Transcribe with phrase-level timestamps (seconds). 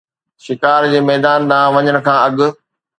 [0.45, 2.35] شڪار جي ميدان ڏانهن وڃڻ کان اڳ